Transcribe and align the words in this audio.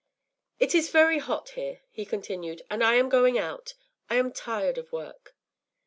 “It 0.57 0.73
is 0.73 0.89
very 0.89 1.19
hot 1.19 1.49
here,” 1.49 1.81
he 1.91 2.07
continued, 2.07 2.63
“and 2.71 2.83
I 2.83 2.95
am 2.95 3.07
going 3.07 3.37
out. 3.37 3.75
I 4.09 4.15
am 4.15 4.31
tired 4.33 4.79
of 4.79 4.91
work. 4.91 5.35